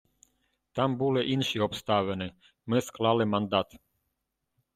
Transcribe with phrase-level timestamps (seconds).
[0.71, 2.33] Там були інші обставини,
[2.65, 3.75] ми склали мандат.